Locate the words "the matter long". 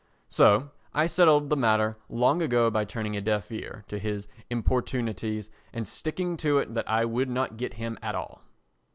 1.51-2.41